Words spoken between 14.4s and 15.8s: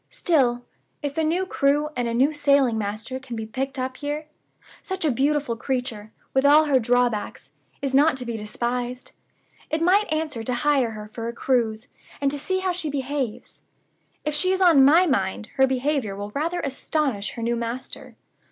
is of my mind, her